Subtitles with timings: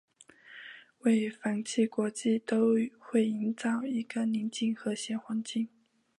[1.01, 5.69] 为繁嚣国际都会营造一个宁静和谐环境。